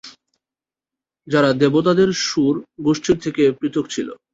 [1.27, 2.55] যারা দেবতাদের "সুর"
[2.85, 4.07] গোষ্ঠীর থেকে পৃথক ছিল।